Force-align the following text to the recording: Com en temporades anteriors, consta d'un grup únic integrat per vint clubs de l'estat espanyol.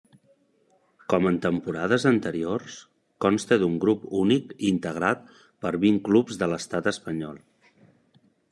Com 1.13 1.27
en 1.31 1.35
temporades 1.43 2.05
anteriors, 2.11 2.79
consta 3.27 3.59
d'un 3.65 3.77
grup 3.85 4.09
únic 4.23 4.57
integrat 4.73 5.23
per 5.67 5.77
vint 5.87 6.01
clubs 6.09 6.41
de 6.45 6.53
l'estat 6.55 6.91
espanyol. 6.97 7.43